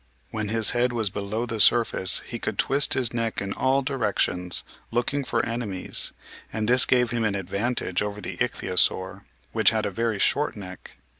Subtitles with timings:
[0.31, 4.63] When his head was below the surface he could twist his neck in all directions,
[4.89, 6.11] looking for enemies,
[6.51, 10.97] and this gave him an advantage over the Ichthyosaur, which had a very short neck.